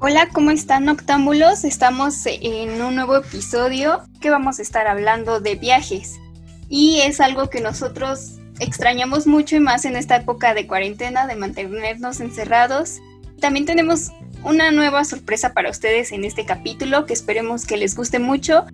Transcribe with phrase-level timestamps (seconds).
[0.00, 1.64] Hola, ¿cómo están noctámbulos?
[1.64, 6.20] Estamos en un nuevo episodio que vamos a estar hablando de viajes.
[6.68, 11.34] Y es algo que nosotros extrañamos mucho y más en esta época de cuarentena, de
[11.34, 13.00] mantenernos encerrados.
[13.40, 14.12] También tenemos
[14.44, 18.66] una nueva sorpresa para ustedes en este capítulo que esperemos que les guste mucho.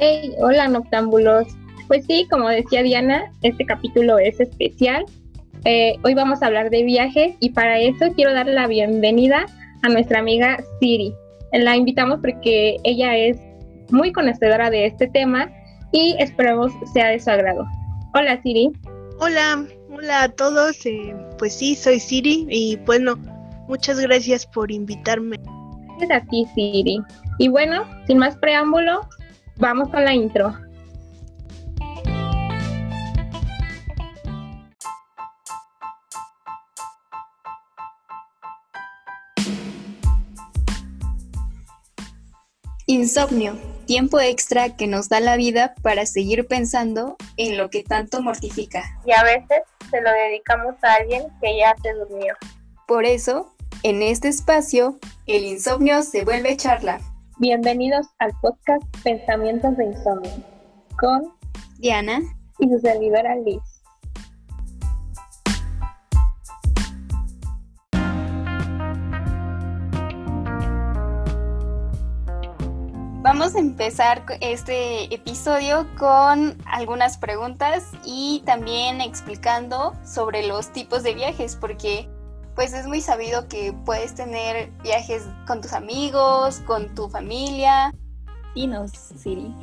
[0.00, 1.46] Hey, hola noctámbulos.
[1.86, 5.06] Pues sí, como decía Diana, este capítulo es especial.
[5.64, 9.65] Eh, hoy vamos a hablar de viajes y para eso quiero darle la bienvenida a
[9.88, 11.14] nuestra amiga Siri.
[11.52, 13.38] La invitamos porque ella es
[13.90, 15.50] muy conocedora de este tema
[15.92, 17.64] y esperamos sea de su agrado.
[18.14, 18.72] Hola Siri.
[19.20, 20.84] Hola, hola a todos.
[20.84, 23.16] Eh, pues sí, soy Siri y bueno,
[23.68, 25.38] muchas gracias por invitarme.
[25.98, 27.00] Gracias a ti Siri.
[27.38, 29.08] Y bueno, sin más preámbulo,
[29.58, 30.54] vamos con la intro.
[42.96, 48.22] Insomnio, tiempo extra que nos da la vida para seguir pensando en lo que tanto
[48.22, 48.84] mortifica.
[49.04, 52.32] Y a veces se lo dedicamos a alguien que ya se durmió.
[52.88, 56.98] Por eso, en este espacio, el insomnio se vuelve charla.
[57.36, 60.32] Bienvenidos al podcast Pensamientos de Insomnio
[60.98, 61.34] con
[61.76, 62.22] Diana
[62.58, 63.75] y su servidora Liz.
[73.38, 81.12] Vamos a empezar este episodio con algunas preguntas y también explicando sobre los tipos de
[81.12, 82.08] viajes, porque
[82.54, 87.94] pues es muy sabido que puedes tener viajes con tus amigos, con tu familia.
[88.54, 89.54] Dinos, Siri,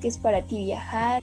[0.00, 1.20] ¿qué es para ti viajar?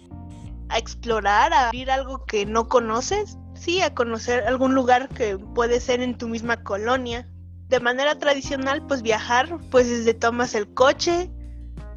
[0.68, 5.80] A explorar, a ir algo que no conoces, sí, a conocer algún lugar que puede
[5.80, 7.30] ser en tu misma colonia.
[7.70, 11.32] De manera tradicional, pues viajar, pues desde tomas el coche,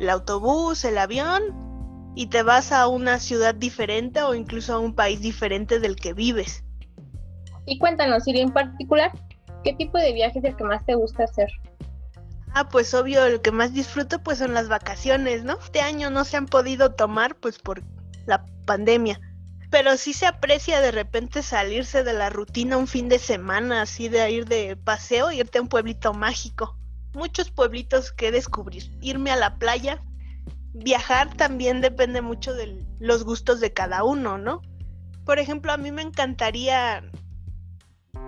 [0.00, 1.42] el autobús, el avión
[2.16, 6.14] y te vas a una ciudad diferente o incluso a un país diferente del que
[6.14, 6.64] vives.
[7.66, 9.12] Y cuéntanos, Siri, en particular,
[9.62, 11.48] ¿qué tipo de viaje es el que más te gusta hacer?
[12.54, 15.58] Ah, pues obvio, el que más disfruto pues son las vacaciones, ¿no?
[15.62, 17.82] Este año no se han podido tomar pues por
[18.26, 19.20] la pandemia.
[19.70, 24.08] Pero sí se aprecia de repente salirse de la rutina un fin de semana, así
[24.08, 26.79] de ir de paseo, irte a un pueblito mágico
[27.14, 28.90] muchos pueblitos que descubrir.
[29.00, 30.02] Irme a la playa,
[30.72, 34.62] viajar también depende mucho de los gustos de cada uno, ¿no?
[35.24, 37.02] Por ejemplo, a mí me encantaría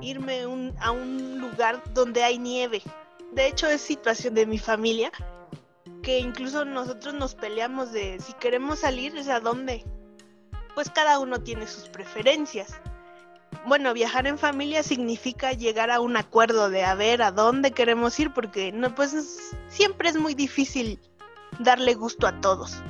[0.01, 0.43] irme
[0.79, 2.83] a un lugar donde hay nieve.
[3.33, 5.11] De hecho, es situación de mi familia
[6.03, 9.85] que incluso nosotros nos peleamos de si queremos salir, es a dónde.
[10.75, 12.81] Pues cada uno tiene sus preferencias
[13.67, 18.19] bueno, viajar en familia significa llegar a un acuerdo de a ver a dónde queremos
[18.19, 20.99] ir, porque no, pues siempre es muy difícil
[21.59, 22.83] darle gusto a todos.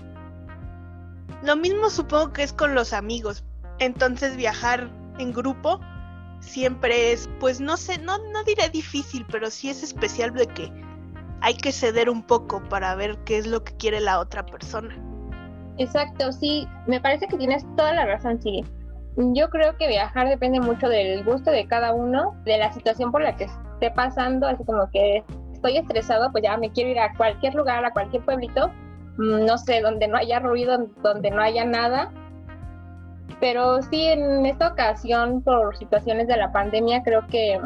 [1.43, 3.45] Lo mismo supongo que es con los amigos.
[3.79, 5.81] Entonces viajar en grupo
[6.41, 10.73] siempre es, pues no sé, no, no diré difícil, pero sí es especial de que
[11.41, 14.97] hay que ceder un poco para ver qué es lo que quiere la otra persona.
[15.79, 18.65] Exacto, sí, me parece que tienes toda la razón, sí.
[19.17, 23.23] Yo creo que viajar depende mucho del gusto de cada uno, de la situación por
[23.23, 27.15] la que esté pasando, así como que estoy estresado, pues ya me quiero ir a
[27.15, 28.69] cualquier lugar, a cualquier pueblito,
[29.19, 32.11] mm, no sé, donde no haya ruido, donde no haya nada.
[33.39, 37.61] Pero sí, en esta ocasión, por situaciones de la pandemia, creo que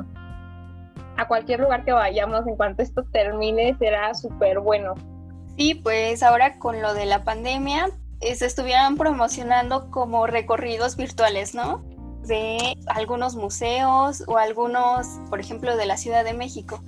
[1.16, 4.94] a cualquier lugar que vayamos, en cuanto esto termine, será súper bueno.
[5.56, 7.86] Sí, pues ahora con lo de la pandemia,
[8.20, 11.84] se estuvieran promocionando como recorridos virtuales, ¿no?
[12.22, 16.82] De algunos museos o algunos, por ejemplo, de la Ciudad de México,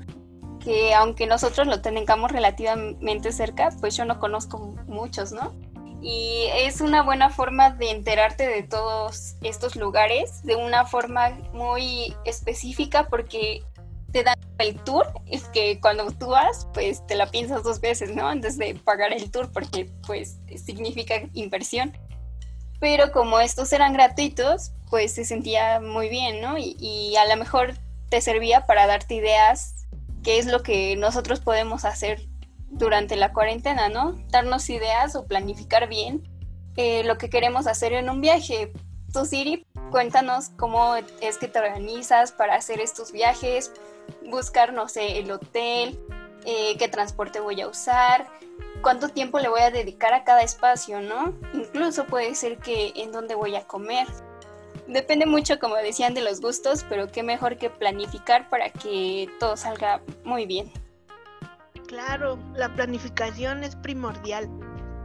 [0.59, 5.55] que aunque nosotros lo tengamos relativamente cerca, pues yo no conozco muchos, ¿no?
[6.01, 12.15] Y es una buena forma de enterarte de todos estos lugares de una forma muy
[12.25, 13.65] específica porque
[14.13, 18.15] te dan el tour y que cuando tú vas, pues te la piensas dos veces,
[18.15, 18.29] ¿no?
[18.29, 21.97] Antes de pagar el tour porque pues significa inversión.
[22.81, 26.57] Pero como estos eran gratuitos, pues se sentía muy bien, ¿no?
[26.57, 27.75] Y, y a lo mejor
[28.09, 29.87] te servía para darte ideas
[30.23, 32.29] qué es lo que nosotros podemos hacer
[32.71, 34.17] durante la cuarentena, ¿no?
[34.31, 36.23] Darnos ideas o planificar bien
[36.77, 38.73] eh, lo que queremos hacer en un viaje.
[39.13, 43.73] Tú, Siri, cuéntanos cómo es que te organizas para hacer estos viajes,
[44.27, 45.99] buscar, no sé, el hotel,
[46.45, 48.29] eh, qué transporte voy a usar,
[48.83, 51.33] cuánto tiempo le voy a dedicar a cada espacio, ¿no?
[51.55, 54.07] Incluso puede ser que en dónde voy a comer.
[54.87, 59.57] Depende mucho, como decían, de los gustos, pero qué mejor que planificar para que todo
[59.57, 60.71] salga muy bien.
[61.87, 64.49] Claro, la planificación es primordial,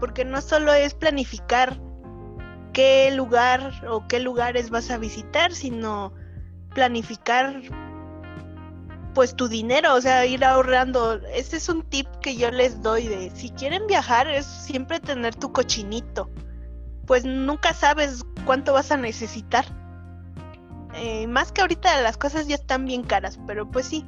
[0.01, 1.79] porque no solo es planificar
[2.73, 6.13] qué lugar o qué lugares vas a visitar, sino
[6.73, 7.61] planificar
[9.13, 11.19] pues tu dinero, o sea, ir ahorrando.
[11.33, 15.35] Ese es un tip que yo les doy de si quieren viajar es siempre tener
[15.35, 16.29] tu cochinito,
[17.05, 19.65] pues nunca sabes cuánto vas a necesitar.
[20.95, 24.05] Eh, más que ahorita las cosas ya están bien caras, pero pues sí.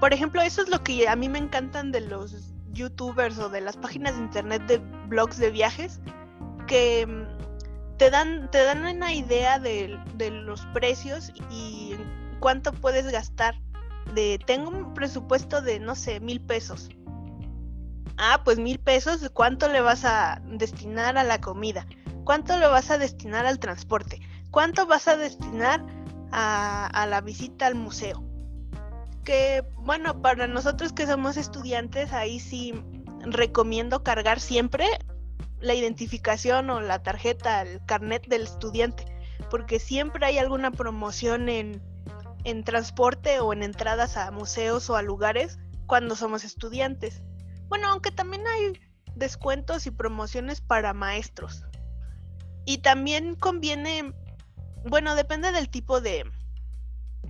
[0.00, 3.62] Por ejemplo, eso es lo que a mí me encantan de los youtubers o de
[3.62, 6.00] las páginas de internet de blogs de viajes,
[6.66, 7.35] que mm,
[7.98, 11.94] te dan, te dan una idea de, los precios y
[12.40, 13.54] cuánto puedes gastar.
[14.14, 16.88] De tengo un presupuesto de no sé, mil pesos.
[18.18, 21.86] Ah, pues mil pesos, ¿cuánto le vas a destinar a la comida?
[22.24, 24.20] ¿Cuánto le vas a destinar al transporte?
[24.50, 25.84] ¿Cuánto vas a destinar
[26.32, 28.24] a, a la visita al museo?
[29.24, 32.72] Que bueno, para nosotros que somos estudiantes, ahí sí
[33.26, 34.86] recomiendo cargar siempre
[35.66, 39.04] la identificación o la tarjeta, el carnet del estudiante,
[39.50, 41.82] porque siempre hay alguna promoción en,
[42.44, 47.22] en transporte o en entradas a museos o a lugares cuando somos estudiantes.
[47.68, 48.80] Bueno, aunque también hay
[49.16, 51.64] descuentos y promociones para maestros.
[52.64, 54.14] Y también conviene,
[54.84, 56.30] bueno, depende del tipo de,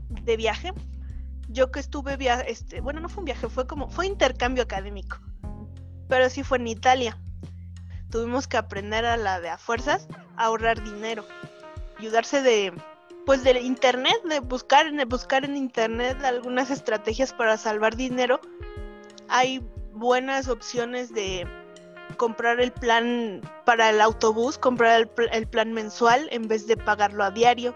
[0.09, 0.73] de viaje.
[1.49, 5.19] Yo que estuve viaje, este, bueno, no fue un viaje, fue como, fue intercambio académico.
[6.09, 7.19] Pero sí fue en Italia.
[8.11, 11.25] Tuvimos que aprender a la de a fuerzas a ahorrar dinero.
[11.99, 12.73] Ayudarse de,
[13.25, 18.41] pues de internet, de buscar, de buscar en internet algunas estrategias para salvar dinero.
[19.29, 21.47] Hay buenas opciones de
[22.17, 27.31] comprar el plan para el autobús, comprar el, plan mensual en vez de pagarlo a
[27.31, 27.75] diario.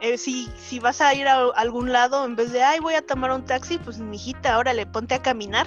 [0.00, 3.04] Eh, si, si vas a ir a algún lado, en vez de, ay, voy a
[3.04, 5.66] tomar un taxi, pues mijita, ahora le ponte a caminar.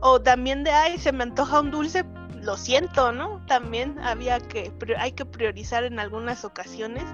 [0.00, 2.04] O también de, ay, se me antoja un dulce,
[2.46, 3.44] lo siento, ¿no?
[3.46, 7.04] También había que, hay que priorizar en algunas ocasiones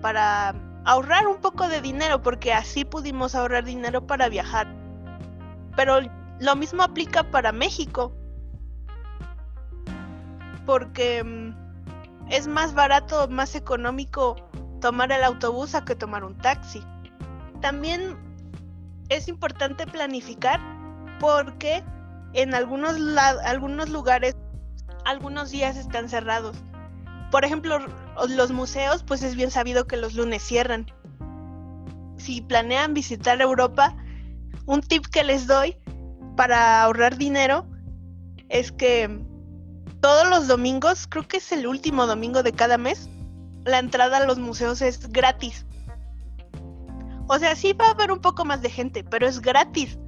[0.00, 4.68] para ahorrar un poco de dinero, porque así pudimos ahorrar dinero para viajar.
[5.76, 6.00] Pero
[6.38, 8.12] lo mismo aplica para México.
[10.64, 14.36] Porque mm, es más barato, más económico
[14.80, 16.82] tomar el autobús a que tomar un taxi.
[17.60, 18.16] También
[19.08, 20.60] es importante planificar
[21.18, 21.82] porque
[22.32, 22.96] en algunos,
[23.44, 24.36] algunos lugares
[25.10, 26.56] algunos días están cerrados.
[27.30, 27.78] Por ejemplo,
[28.28, 30.86] los museos, pues es bien sabido que los lunes cierran.
[32.16, 33.96] Si planean visitar Europa,
[34.66, 35.76] un tip que les doy
[36.36, 37.66] para ahorrar dinero
[38.48, 39.20] es que
[40.00, 43.08] todos los domingos, creo que es el último domingo de cada mes,
[43.64, 45.66] la entrada a los museos es gratis.
[47.28, 49.98] O sea, sí va a haber un poco más de gente, pero es gratis.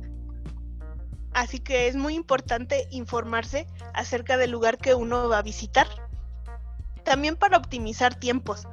[1.34, 5.86] Así que es muy importante informarse acerca del lugar que uno va a visitar.
[7.04, 8.68] También para optimizar tiempos.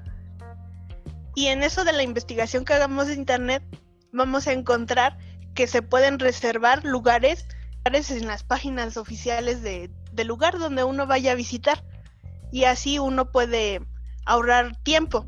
[1.36, 3.64] Y en eso de la investigación que hagamos de internet,
[4.12, 5.18] vamos a encontrar
[5.54, 7.46] que se pueden reservar lugares,
[7.86, 11.84] en las páginas oficiales de, del lugar donde uno vaya a visitar.
[12.52, 13.82] Y así uno puede
[14.26, 15.26] ahorrar tiempo,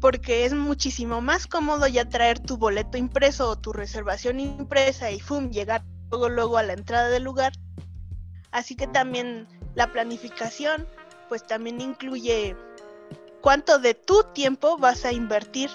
[0.00, 5.20] porque es muchísimo más cómodo ya traer tu boleto impreso o tu reservación impresa y
[5.20, 5.50] ¡fum!
[5.50, 5.84] llegar
[6.14, 7.52] luego, luego a la entrada del lugar.
[8.52, 10.86] Así que también la planificación,
[11.28, 12.56] pues también incluye
[13.40, 15.70] cuánto de tu tiempo vas a invertir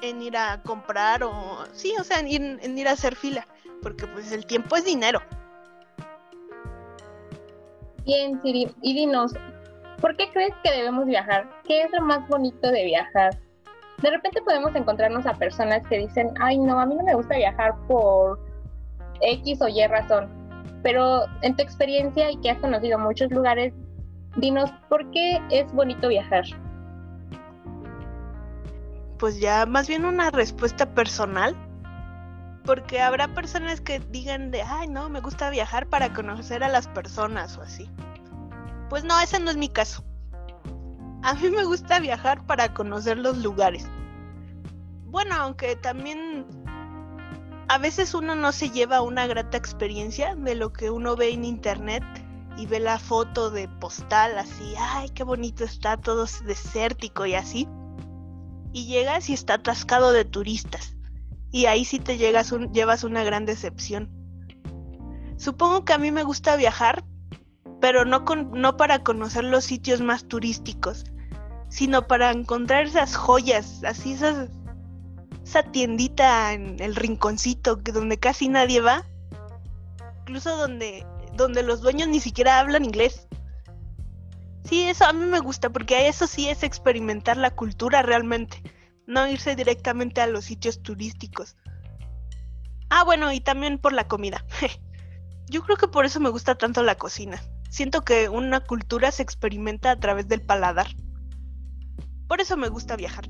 [0.00, 3.46] en ir a comprar o sí, o sea, en ir, a hacer fila,
[3.82, 5.20] porque pues el tiempo es dinero.
[8.06, 9.34] Bien, Siri, y dinos,
[10.00, 11.46] ¿por qué crees que debemos viajar?
[11.64, 13.38] ¿Qué es lo más bonito de viajar?
[14.00, 17.36] De repente podemos encontrarnos a personas que dicen, ay no, a mí no me gusta
[17.36, 18.47] viajar por
[19.20, 20.28] X o Y razón,
[20.82, 23.72] pero en tu experiencia y que has conocido muchos lugares,
[24.36, 26.44] dinos, ¿por qué es bonito viajar?
[29.18, 31.56] pues ya más bien una respuesta personal,
[32.64, 36.86] porque habrá personas que digan de, ay, no, me gusta viajar para conocer a las
[36.88, 37.90] personas o así.
[38.88, 40.04] Pues no, ese no es mi caso.
[41.22, 43.86] A mí me gusta viajar para conocer los lugares.
[45.06, 46.46] Bueno, aunque también
[47.68, 51.44] a veces uno no se lleva una grata experiencia de lo que uno ve en
[51.44, 52.02] internet
[52.56, 57.68] y ve la foto de postal así, ay, qué bonito está, todo desértico y así
[58.72, 60.96] y llegas y está atascado de turistas.
[61.50, 64.10] Y ahí sí te llegas un, llevas una gran decepción.
[65.36, 67.04] Supongo que a mí me gusta viajar,
[67.80, 71.04] pero no, con, no para conocer los sitios más turísticos,
[71.68, 74.50] sino para encontrar esas joyas, así esas,
[75.48, 79.04] esa tiendita en el rinconcito donde casi nadie va
[80.28, 83.26] incluso donde, donde los dueños ni siquiera hablan inglés.
[84.64, 88.62] Sí, eso a mí me gusta, porque eso sí es experimentar la cultura realmente,
[89.06, 91.56] no irse directamente a los sitios turísticos.
[92.90, 94.44] Ah, bueno, y también por la comida.
[95.48, 97.40] Yo creo que por eso me gusta tanto la cocina.
[97.70, 100.88] Siento que una cultura se experimenta a través del paladar.
[102.26, 103.26] Por eso me gusta viajar.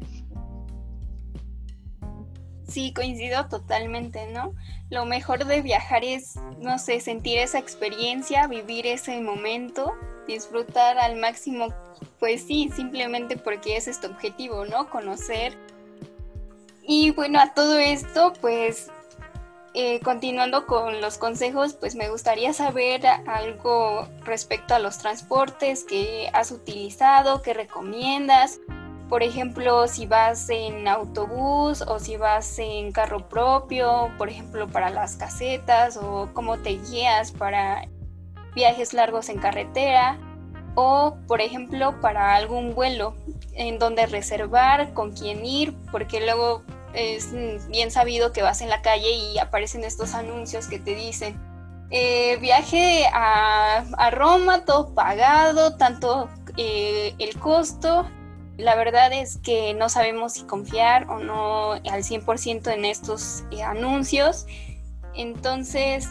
[2.69, 4.55] Sí, coincido totalmente, ¿no?
[4.91, 9.95] Lo mejor de viajar es, no sé, sentir esa experiencia, vivir ese momento,
[10.27, 11.69] disfrutar al máximo,
[12.21, 14.91] pues sí, simplemente porque ese es tu objetivo, ¿no?
[14.91, 15.57] Conocer.
[16.83, 18.91] Y bueno, a todo esto, pues
[19.75, 26.29] eh, continuando con los consejos, pues me gustaría saber algo respecto a los transportes que
[26.33, 28.61] has utilizado, que recomiendas.
[29.09, 34.91] Por ejemplo, si vas en autobús o si vas en carro propio, por ejemplo, para
[34.91, 37.89] las casetas o cómo te guías para
[38.55, 40.19] viajes largos en carretera
[40.75, 43.15] o, por ejemplo, para algún vuelo
[43.55, 46.63] en donde reservar, con quién ir, porque luego
[46.93, 47.33] es
[47.69, 51.41] bien sabido que vas en la calle y aparecen estos anuncios que te dicen
[51.91, 58.07] eh, viaje a, Roma, todo pagado, tanto eh, el costo.
[58.59, 63.63] La verdad es que no sabemos si confiar o no al 100% en estos eh,
[63.63, 64.47] anuncios.
[65.15, 66.09] Entonces,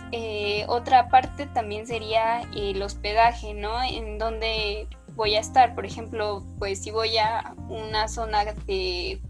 [0.67, 3.81] otra parte también sería el hospedaje, ¿no?
[3.83, 5.75] En donde voy a estar.
[5.75, 9.21] Por ejemplo, pues si voy a una zona de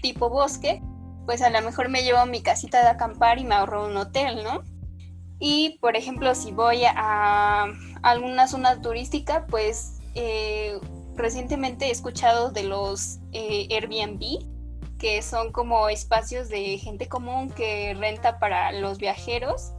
[0.00, 0.82] tipo bosque,
[1.26, 4.42] pues a lo mejor me llevo mi casita de acampar y me ahorro un hotel,
[4.42, 4.62] ¿no?
[5.38, 7.66] Y por ejemplo, si voy a
[8.02, 10.78] alguna zona turística, pues eh,
[11.16, 14.46] recientemente he escuchado de los eh, Airbnb,
[14.98, 19.72] que son como espacios de gente común que renta para los viajeros.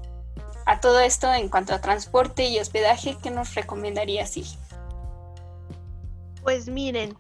[0.65, 4.45] A todo esto en cuanto a transporte y hospedaje, ¿qué nos recomendaría sí?
[6.41, 7.17] Pues miren,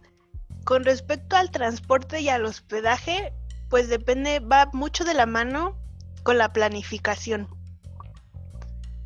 [0.65, 3.33] con respecto al transporte y al hospedaje,
[3.69, 5.77] pues depende, va mucho de la mano
[6.23, 7.47] con la planificación.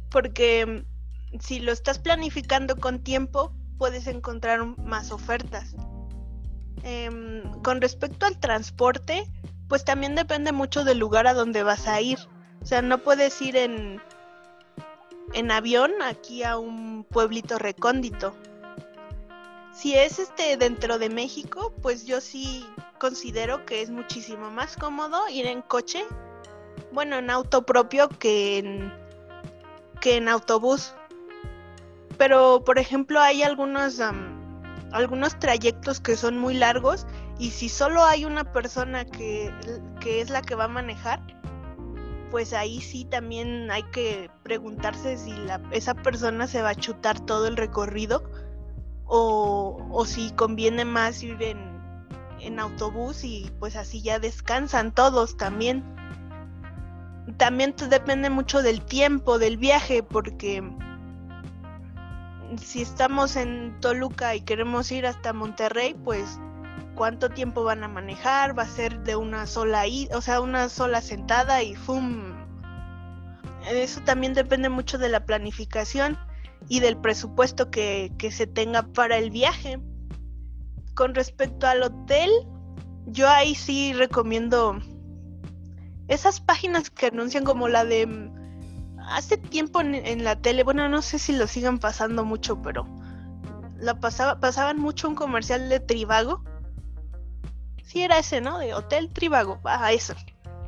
[0.09, 5.75] Porque mm, si lo estás planificando con tiempo, puedes encontrar más ofertas.
[6.83, 9.25] Em, con respecto al transporte,
[9.67, 12.19] pues también depende mucho del lugar a donde vas a ir.
[12.61, 14.01] O sea, no puedes ir en,
[15.33, 18.33] en avión aquí a un pueblito recóndito.
[19.73, 22.65] Si es este dentro de México, pues yo sí
[22.99, 26.03] considero que es muchísimo más cómodo ir en coche,
[26.91, 28.91] bueno, en auto propio que
[29.99, 30.93] que en autobús.
[32.17, 34.01] Pero, por ejemplo, hay algunos,
[34.91, 37.05] algunos trayectos que son muy largos
[37.39, 39.53] y si solo hay una persona que,
[39.99, 41.21] que es la que va a manejar,
[42.31, 47.19] pues ahí sí también hay que preguntarse si la, esa persona se va a chutar
[47.19, 48.23] todo el recorrido
[49.05, 51.77] o, o si conviene más ir en,
[52.41, 55.83] en autobús y pues así ya descansan todos también.
[57.37, 60.63] También depende mucho del tiempo del viaje porque
[62.61, 66.39] si estamos en Toluca y queremos ir hasta Monterrey, pues
[66.95, 71.01] cuánto tiempo van a manejar, va a ser de una sola o sea, una sola
[71.01, 72.35] sentada y ¡fum!
[73.69, 76.17] Eso también depende mucho de la planificación
[76.69, 79.79] y del presupuesto que, que se tenga para el viaje
[80.97, 82.29] con respecto al hotel,
[83.05, 84.79] yo ahí sí recomiendo
[86.07, 88.36] esas páginas que anuncian como la de mm,
[89.07, 92.87] hace tiempo en, la tele, bueno, no sé si lo sigan pasando mucho, pero
[93.77, 96.43] la pasaba, pasaban mucho un comercial de Trivago.
[97.83, 98.59] Sí era ese, ¿no?
[98.59, 100.13] De Hotel Trivago, a eso.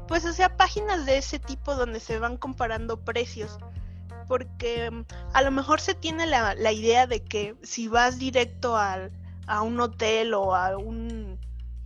[0.08, 3.58] Pues o sea, páginas de ese tipo donde se van comparando precios.
[4.28, 8.78] Porque mm, a lo mejor se tiene la, la idea de que si vas directo
[8.78, 9.12] al,
[9.48, 11.40] a un hotel o a un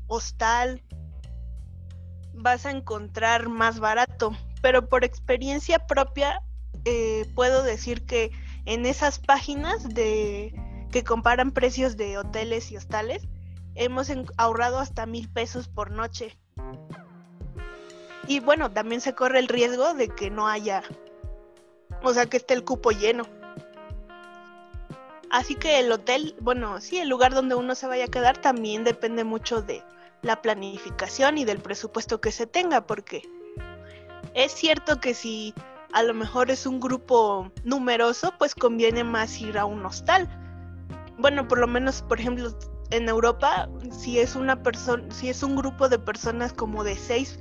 [0.08, 0.84] hostal
[2.34, 4.36] vas a encontrar más barato.
[4.64, 6.42] Pero por experiencia propia
[6.86, 8.32] eh, puedo decir que
[8.66, 10.56] en esas páginas de
[10.90, 13.28] que comparan precios de hoteles y hostales
[13.76, 16.38] hemos ahorrado hasta mil pesos por noche.
[18.26, 20.82] Y bueno, también se corre el riesgo de que no haya,
[22.02, 23.26] o sea, que esté el cupo lleno.
[25.30, 28.86] Así que el hotel, bueno, sí, el lugar donde uno se vaya a quedar también
[28.86, 29.84] depende mucho de
[30.22, 33.24] la planificación y del presupuesto que se tenga, porque
[34.34, 35.54] es cierto que si
[35.94, 40.28] a lo mejor es un grupo numeroso, pues conviene más ir a un hostal.
[41.18, 42.58] Bueno, por lo menos, por ejemplo,
[42.90, 47.40] en Europa, si es una persona, si es un grupo de personas como de seis,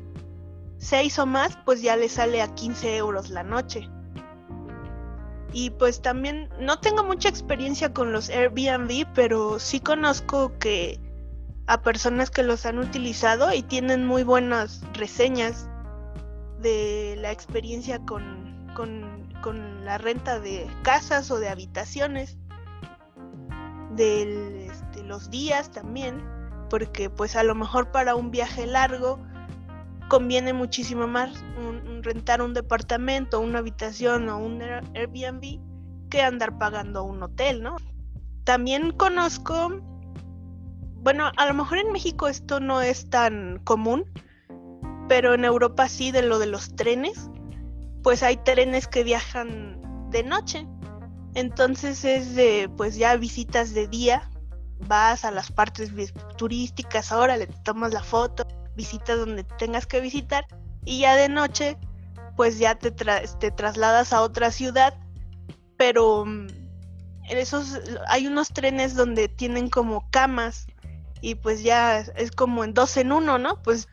[0.79, 3.89] seis o más, pues ya le sale a 15 euros la noche.
[5.55, 10.99] Y pues también no tengo mucha experiencia con los Airbnb, pero sí conozco que
[11.67, 15.69] a personas que los han utilizado y tienen muy buenas reseñas
[16.63, 22.39] de la experiencia con, con, con la renta de casas o de habitaciones,
[23.97, 26.25] de este, los días también,
[26.71, 29.19] porque pues a lo mejor para un viaje largo
[30.09, 31.45] conviene muchísimo más
[32.03, 35.61] rentar un departamento, una habitación o un Airbnb
[36.11, 37.77] que andar pagando un hotel, ¿no?
[38.45, 39.71] También conozco,
[40.97, 44.05] bueno, a lo mejor en México esto no es tan común,
[45.13, 47.29] pero en Europa sí de lo de los trenes,
[48.03, 49.79] pues hay trenes que viajan
[50.11, 50.67] de noche.
[51.35, 54.31] Entonces es de, pues ya visitas de día,
[54.89, 55.93] vas a las partes
[56.39, 60.47] turísticas, ahora le tomas la foto, visitas donde tengas que visitar
[60.83, 61.77] y ya de noche
[62.35, 64.95] pues ya te, te trasladas a otra ciudad,
[65.77, 66.47] pero mm,
[67.29, 70.69] en esos hay unos trenes donde tienen como camas
[71.21, 73.61] y pues ya es como en dos en uno, ¿no?
[73.63, 73.89] Pues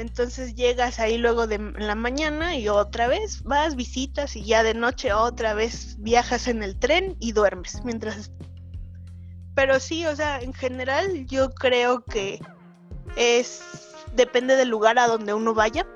[0.00, 4.74] entonces llegas ahí luego de la mañana y otra vez vas, visitas y ya de
[4.74, 8.32] noche otra vez viajas en el tren y duermes mientras...
[9.54, 12.40] Pero sí, o sea, en general yo creo que
[13.16, 13.62] es...
[14.14, 15.86] depende del lugar a donde uno vaya,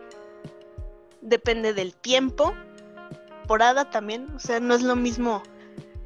[1.23, 2.55] depende del tiempo,
[3.45, 5.43] temporada también, o sea, no es lo mismo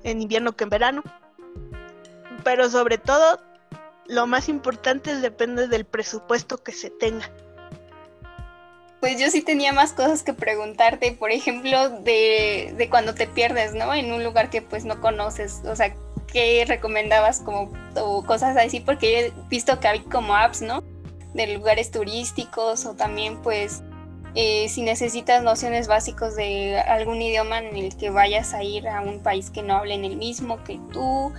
[0.03, 1.03] en invierno que en verano.
[2.43, 3.41] Pero sobre todo,
[4.07, 7.31] lo más importante depende del presupuesto que se tenga.
[9.01, 13.75] Pues yo sí tenía más cosas que preguntarte, por ejemplo, de, de cuando te pierdes,
[13.75, 13.95] ¿no?
[13.95, 15.95] En un lugar que pues no conoces, o sea,
[16.33, 18.81] ¿qué recomendabas como o cosas así?
[18.81, 20.83] Porque he visto que hay como apps, ¿no?
[21.35, 23.83] De lugares turísticos o también pues
[24.35, 29.01] eh, si necesitas nociones básicas de algún idioma en el que vayas a ir a
[29.01, 31.33] un país que no hablen el mismo que tú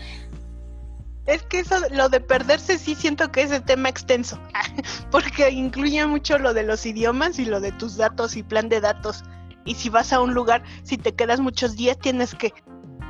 [1.30, 4.40] es que eso, lo de perderse sí siento que es el tema extenso,
[5.12, 8.82] porque incluye mucho lo de los idiomas y lo de tus datos y plan de
[8.82, 9.24] datos.
[9.66, 12.54] Y si vas a un lugar, si te quedas muchos días, tienes que,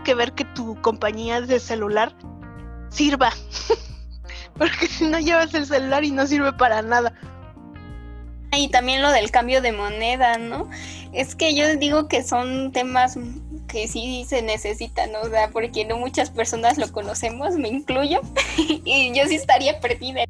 [0.04, 2.14] que ver que tu compañía de celular
[2.90, 3.32] sirva.
[4.58, 7.14] porque si no llevas el celular y no sirve para nada.
[8.52, 10.70] Y también lo del cambio de moneda, ¿no?
[11.14, 13.18] Es que yo digo que son temas
[13.70, 15.22] que sí se necesita, ¿no?
[15.22, 18.20] O porque no muchas personas lo conocemos, me incluyo,
[18.58, 20.26] y yo sí estaría perdida.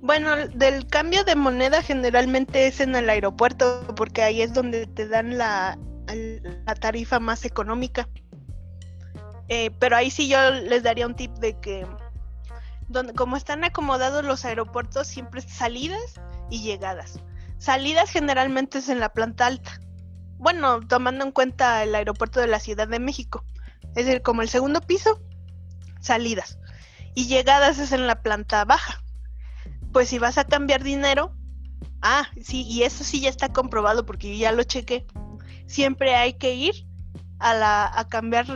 [0.00, 5.08] Bueno, del cambio de moneda generalmente es en el aeropuerto, porque ahí es donde te
[5.08, 5.76] dan la,
[6.66, 8.08] la tarifa más económica.
[9.48, 11.86] Eh, pero ahí sí yo les daría un tip de que,
[12.88, 17.20] donde, como están acomodados los aeropuertos, siempre salidas y llegadas.
[17.58, 19.80] Salidas generalmente es en la planta alta
[20.38, 23.44] bueno, tomando en cuenta el aeropuerto de la Ciudad de México.
[23.94, 25.20] Es decir, como el segundo piso,
[26.00, 26.58] salidas.
[27.14, 29.02] Y llegadas es en la planta baja.
[29.92, 31.34] Pues si vas a cambiar dinero,
[32.02, 35.06] ah, sí, y eso sí ya está comprobado porque ya lo chequé.
[35.66, 36.86] Siempre hay que ir
[37.40, 38.46] a, la, a cambiar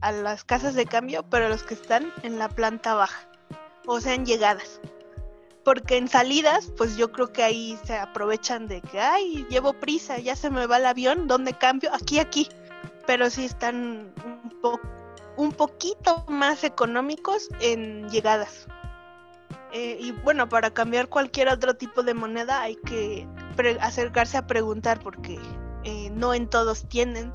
[0.00, 3.28] a las casas de cambio, pero los que están en la planta baja,
[3.86, 4.80] o sea, en llegadas
[5.70, 10.18] porque en salidas, pues yo creo que ahí se aprovechan de que, ay, llevo prisa,
[10.18, 11.94] ya se me va el avión, ¿dónde cambio?
[11.94, 12.48] Aquí, aquí.
[13.06, 14.12] Pero sí están
[15.36, 18.66] un, poquito más económicos en llegadas.
[19.72, 23.28] Eh, y bueno, para cambiar cualquier otro tipo de moneda hay que
[23.80, 25.38] acercarse a preguntar porque
[25.84, 27.30] eh, no en todos tienen.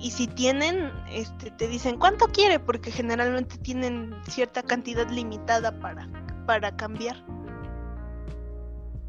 [0.00, 6.08] Y si tienen, este, te dicen cuánto quiere, porque generalmente tienen cierta cantidad limitada para
[6.46, 7.16] para cambiar.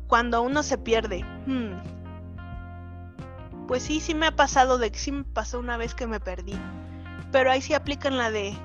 [0.08, 1.24] Cuando uno se pierde.
[1.46, 1.74] Hmm.
[3.68, 6.20] Pues sí, sí me ha pasado de que sí me pasó una vez que me
[6.20, 6.54] perdí.
[7.32, 8.56] Pero ahí sí aplican la de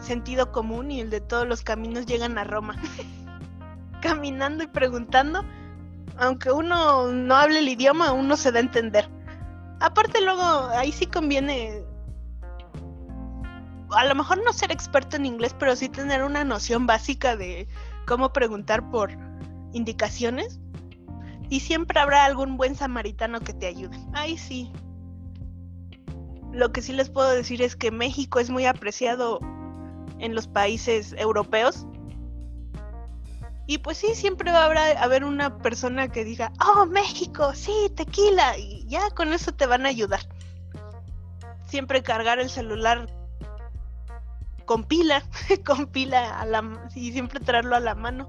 [0.00, 2.76] sentido común y el de todos los caminos llegan a Roma.
[4.00, 5.44] Caminando y preguntando,
[6.18, 9.08] aunque uno no hable el idioma, uno se da a entender.
[9.80, 11.84] Aparte luego, ahí sí conviene
[13.90, 17.68] a lo mejor no ser experto en inglés, pero sí tener una noción básica de
[18.04, 19.10] cómo preguntar por
[19.72, 20.60] indicaciones.
[21.50, 23.98] Y siempre habrá algún buen samaritano que te ayude.
[24.14, 24.72] Ahí sí.
[26.52, 29.40] Lo que sí les puedo decir es que México es muy apreciado
[30.18, 31.86] en los países europeos.
[33.66, 38.58] Y pues sí, siempre va a haber una persona que diga, oh, México, sí, tequila.
[38.58, 40.20] Y ya con eso te van a ayudar.
[41.66, 43.08] Siempre cargar el celular
[44.64, 45.22] con pila,
[45.64, 48.28] con pila a la, y siempre traerlo a la mano.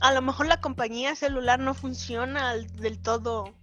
[0.00, 3.54] A lo mejor la compañía celular no funciona del todo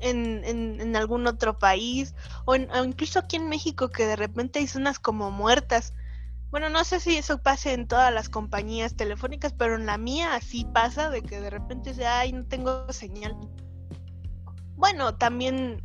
[0.00, 4.98] en, en, algún otro país o, incluso aquí en México que de repente hay zonas
[4.98, 5.94] como muertas.
[6.50, 10.34] Bueno, no sé si eso pase en todas las compañías telefónicas, pero en la mía
[10.34, 13.36] así pasa de que de repente se, ay, no tengo señal.
[14.76, 15.82] Bueno, también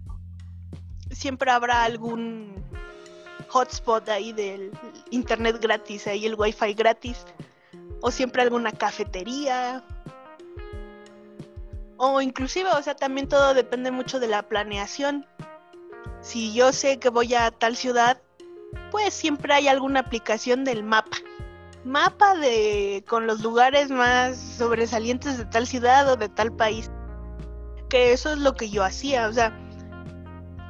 [1.12, 2.59] siempre habrá algún
[3.50, 4.72] hotspot ahí del
[5.12, 7.26] internet gratis, ahí el wifi gratis,
[8.02, 9.84] o siempre alguna cafetería,
[12.02, 15.26] o inclusive, o sea, también todo depende mucho de la planeación.
[16.22, 18.22] Si yo sé que voy a tal ciudad,
[18.90, 21.18] pues siempre hay alguna aplicación del mapa.
[21.84, 26.90] Mapa de con los lugares más sobresalientes de tal ciudad o de tal país.
[27.90, 29.54] Que eso es lo que yo hacía, o sea,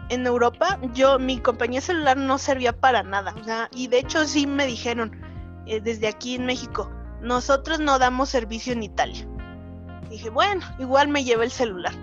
[0.10, 3.34] en Europa, yo, mi compañía celular no servía para nada.
[3.39, 5.12] O sea, y de hecho sí me dijeron,
[5.65, 6.91] eh, desde aquí en México,
[7.22, 9.28] nosotros no damos servicio en Italia.
[10.10, 11.93] Dije, bueno, igual me llevé el celular.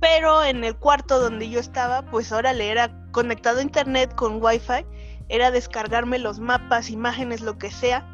[0.00, 4.42] Pero en el cuarto donde yo estaba, pues ahora le era conectado a internet con
[4.42, 4.84] wifi,
[5.28, 8.06] era descargarme los mapas, imágenes, lo que sea,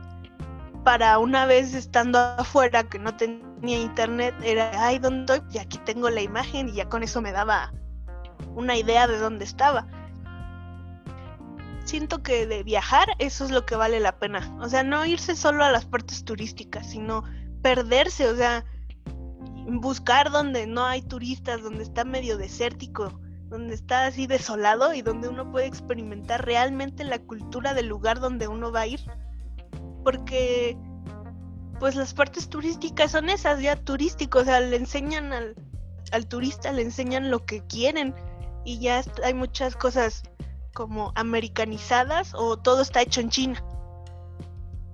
[0.85, 5.49] para una vez estando afuera que no tenía internet, era, ay, ¿dónde estoy?
[5.53, 7.73] Y aquí tengo la imagen y ya con eso me daba
[8.55, 9.87] una idea de dónde estaba.
[11.85, 14.57] Siento que de viajar eso es lo que vale la pena.
[14.61, 17.23] O sea, no irse solo a las partes turísticas, sino
[17.63, 18.65] perderse, o sea,
[19.69, 25.29] buscar donde no hay turistas, donde está medio desértico, donde está así desolado y donde
[25.29, 29.01] uno puede experimentar realmente la cultura del lugar donde uno va a ir.
[30.03, 30.77] Porque
[31.79, 35.55] pues las partes turísticas son esas, ya turísticos, o sea, le enseñan al,
[36.13, 38.15] al turista, le enseñan lo que quieren
[38.65, 40.23] y ya hay muchas cosas
[40.75, 43.65] como americanizadas o todo está hecho en China.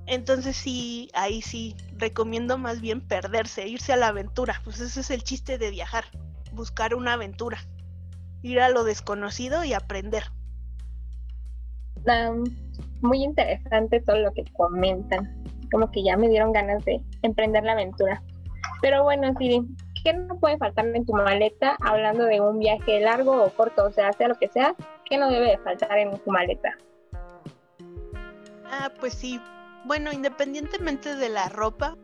[0.06, 4.60] Entonces sí, ahí sí, recomiendo más bien perderse, irse a la aventura.
[4.64, 6.04] Pues ese es el chiste de viajar,
[6.52, 7.58] buscar una aventura,
[8.42, 10.24] ir a lo desconocido y aprender.
[13.00, 15.42] muy interesante todo lo que comentan.
[15.70, 18.22] Como que ya me dieron ganas de emprender la aventura.
[18.82, 19.64] Pero bueno, Siri,
[20.02, 23.84] ¿qué no puede faltar en tu maleta hablando de un viaje largo o corto?
[23.84, 26.76] O sea, sea lo que sea, ¿qué no debe faltar en tu maleta?
[28.70, 29.40] Ah, pues sí,
[29.84, 31.96] bueno, independientemente de la ropa,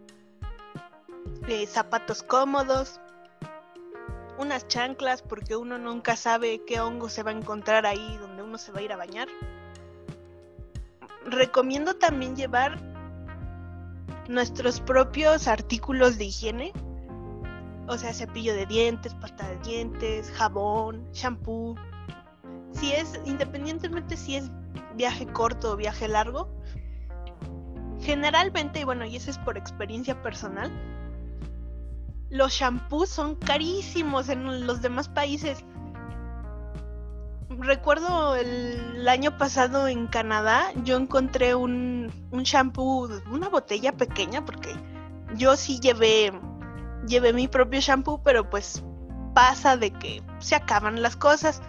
[1.49, 3.01] eh, zapatos cómodos,
[4.39, 8.59] unas chanclas porque uno nunca sabe qué hongo se va a encontrar ahí donde uno
[8.59, 9.29] se va a ir a bañar.
[11.25, 12.79] Recomiendo también llevar
[14.29, 16.73] nuestros propios artículos de higiene,
[17.89, 21.75] o sea, cepillo de dientes, pasta de dientes, jabón, shampoo.
[22.73, 24.51] Si es, independientemente si es
[24.95, 26.49] viaje corto o viaje largo,
[28.01, 30.71] Generalmente, y bueno, y eso es por experiencia personal,
[32.31, 35.65] los shampoos son carísimos en los demás países.
[37.49, 44.75] Recuerdo el, año pasado en Canadá, yo encontré un, un shampoo, una botella pequeña, porque
[45.35, 46.33] yo sí llevé,
[47.09, 48.83] llevé mi propio shampoo, pero pues
[49.35, 51.63] pasa de que se acaban las cosas.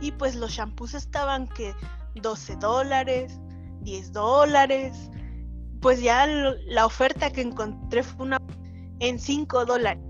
[0.00, 1.74] Y pues los shampoos estaban que
[2.16, 3.38] 12 dólares,
[3.82, 5.10] 10 dólares,
[5.80, 8.38] pues ya la oferta que encontré fue una
[8.98, 10.02] en 5 dólares.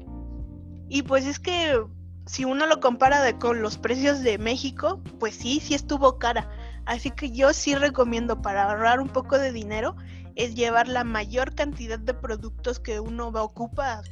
[0.88, 1.82] Y pues es que
[2.26, 6.50] si uno lo compara con los precios de México, pues sí, sí estuvo cara.
[6.84, 9.96] Así que yo sí recomiendo para ahorrar un poco de dinero
[10.36, 14.04] es llevar la mayor cantidad de productos que uno va a ocupar.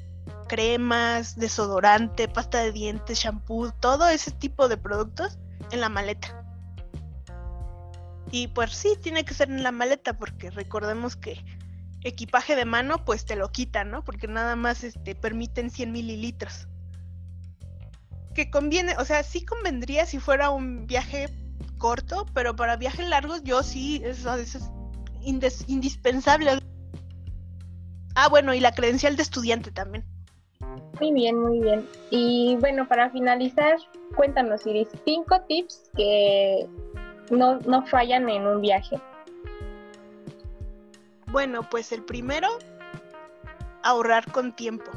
[0.50, 5.38] Cremas, desodorante, pasta de dientes, shampoo, todo ese tipo de productos
[5.70, 6.44] en la maleta.
[8.32, 11.44] Y pues sí, tiene que ser en la maleta porque recordemos que
[12.02, 14.02] equipaje de mano pues te lo quitan, ¿no?
[14.02, 16.66] Porque nada más este, permiten 100 mililitros.
[18.34, 21.28] Que conviene, o sea, sí convendría si fuera un viaje
[21.78, 26.58] corto, pero para viajes largos yo sí, eso, es indispensable.
[28.16, 30.04] Ah, bueno, y la credencial de estudiante también.
[31.00, 31.88] Muy bien, muy bien.
[32.10, 33.78] Y bueno, para finalizar,
[34.16, 36.66] cuéntanos, Iris, cinco tips que
[37.30, 39.00] no, no fallan en un viaje.
[41.28, 42.48] Bueno, pues el primero,
[43.82, 44.90] ahorrar con tiempo.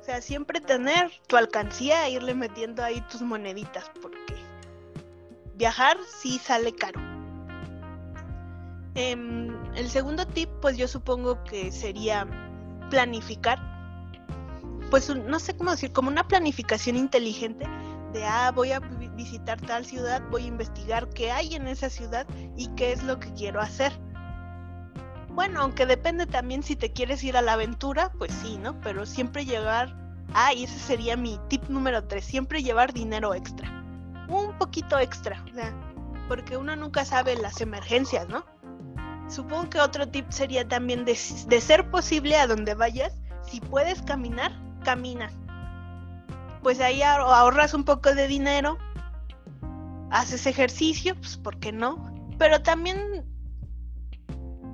[0.00, 4.34] O sea, siempre tener tu alcancía e irle metiendo ahí tus moneditas, porque
[5.54, 7.00] viajar sí sale caro.
[8.94, 12.26] Em, el segundo tip, pues yo supongo que sería
[12.90, 13.71] planificar.
[14.92, 17.66] Pues no sé cómo decir, como una planificación inteligente
[18.12, 22.26] de, ah, voy a visitar tal ciudad, voy a investigar qué hay en esa ciudad
[22.56, 23.92] y qué es lo que quiero hacer.
[25.30, 28.80] Bueno, aunque depende también si te quieres ir a la aventura, pues sí, ¿no?
[28.82, 29.96] Pero siempre llegar
[30.34, 33.68] Ah, y ese sería mi tip número tres, siempre llevar dinero extra.
[34.28, 35.74] Un poquito extra, o sea,
[36.26, 38.44] porque uno nunca sabe las emergencias, ¿no?
[39.28, 44.00] Supongo que otro tip sería también de, de ser posible a donde vayas, si puedes
[44.02, 44.52] caminar,
[44.82, 45.30] camina.
[46.62, 48.78] Pues ahí ahorras un poco de dinero,
[50.10, 52.12] haces ejercicio, pues ¿por qué no?
[52.38, 53.24] Pero también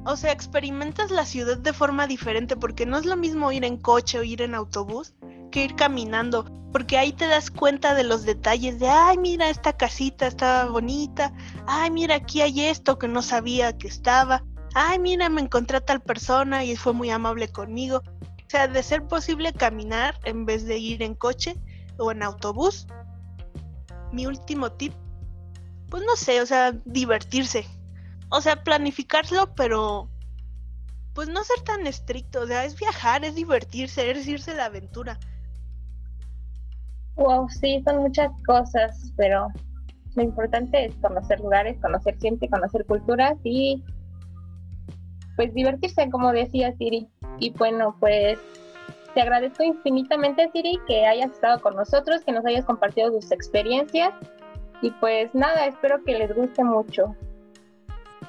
[0.05, 3.77] o sea, experimentas la ciudad de forma diferente porque no es lo mismo ir en
[3.77, 5.14] coche o ir en autobús
[5.51, 9.75] que ir caminando, porque ahí te das cuenta de los detalles de, ay, mira, esta
[9.75, 11.33] casita está bonita,
[11.66, 14.44] ay, mira, aquí hay esto que no sabía que estaba,
[14.75, 18.03] ay, mira, me encontré a tal persona y fue muy amable conmigo.
[18.48, 21.54] O sea, de ser posible caminar en vez de ir en coche
[21.98, 22.87] o en autobús.
[24.11, 24.94] Mi último tip,
[25.90, 27.66] pues no sé, o sea, divertirse
[28.30, 30.08] o sea, planificarlo, pero
[31.14, 35.18] pues no ser tan estricto, o sea, es viajar, es divertirse, es irse la aventura.
[37.16, 39.48] Wow, sí, son muchas cosas, pero
[40.14, 43.82] lo importante es conocer lugares, conocer gente, conocer culturas y
[45.34, 47.08] pues divertirse, como decía Siri.
[47.38, 48.38] Y bueno, pues
[49.14, 54.12] te agradezco infinitamente, Siri, que hayas estado con nosotros, que nos hayas compartido tus experiencias.
[54.81, 57.16] Y pues nada, espero que les guste mucho.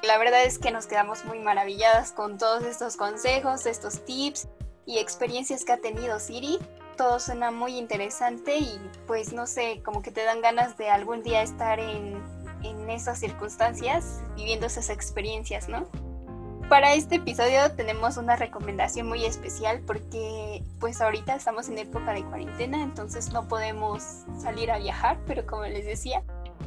[0.02, 4.48] La verdad es que nos quedamos muy maravilladas con todos estos consejos, estos tips
[4.86, 6.58] y experiencias que ha tenido Siri.
[6.96, 11.22] Todo suena muy interesante y pues no sé, como que te dan ganas de algún
[11.22, 12.22] día estar en,
[12.62, 15.86] en esas circunstancias, viviendo esas experiencias, ¿no?
[16.70, 22.24] Para este episodio tenemos una recomendación muy especial porque pues ahorita estamos en época de
[22.24, 26.22] cuarentena, entonces no podemos salir a viajar, pero como les decía,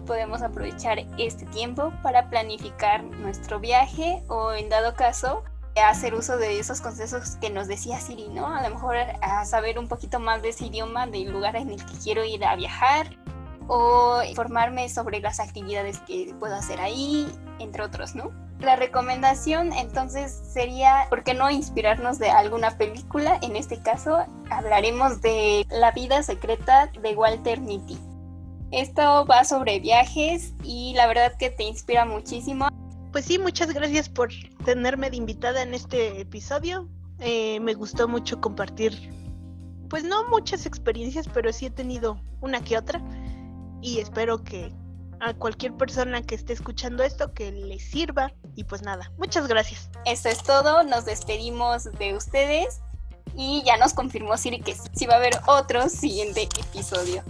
[0.05, 5.45] podemos aprovechar este tiempo para planificar nuestro viaje o en dado caso
[5.81, 8.53] hacer uso de esos consejos que nos decía Siri, ¿no?
[8.53, 8.97] A lo mejor
[9.45, 12.57] saber un poquito más de ese idioma del lugar en el que quiero ir a
[12.57, 13.07] viajar
[13.69, 17.25] o informarme sobre las actividades que puedo hacer ahí,
[17.59, 18.42] entre otros, ¿no?
[18.63, 23.37] La recomendación entonces sería, ¿por qué no inspirarnos de alguna película?
[23.41, 27.97] En este caso hablaremos de La vida secreta de Walter Mitty.
[28.71, 32.69] Esto va sobre viajes y la verdad que te inspira muchísimo.
[33.11, 34.29] Pues sí, muchas gracias por
[34.63, 36.87] tenerme de invitada en este episodio.
[37.19, 38.93] Eh, me gustó mucho compartir,
[39.89, 43.01] pues no muchas experiencias, pero sí he tenido una que otra.
[43.81, 44.71] Y espero que
[45.23, 48.33] a cualquier persona que esté escuchando esto que le sirva.
[48.55, 49.89] Y pues nada, muchas gracias.
[50.05, 52.81] Esto es todo, nos despedimos de ustedes
[53.35, 57.23] y ya nos confirmó Siri que sí va a haber otro siguiente episodio.